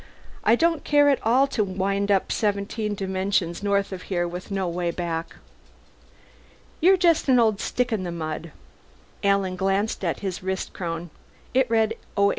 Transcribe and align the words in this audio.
I 0.43 0.55
don't 0.55 0.83
care 0.83 1.09
at 1.09 1.19
all 1.23 1.45
to 1.49 1.63
wind 1.63 2.09
up 2.09 2.31
seventeen 2.31 2.95
dimensions 2.95 3.61
north 3.61 3.91
of 3.91 4.01
here 4.09 4.27
with 4.27 4.49
no 4.49 4.67
way 4.67 4.89
back." 4.89 5.35
"You're 6.79 6.97
just 6.97 7.29
an 7.29 7.39
old 7.39 7.59
stick 7.61 7.93
in 7.93 8.01
the 8.01 8.11
mud." 8.11 8.51
Alan 9.23 9.55
glanced 9.55 10.03
at 10.03 10.21
his 10.21 10.41
wristchron. 10.41 11.11
It 11.53 11.69
read 11.69 11.91
0852. 12.17 12.29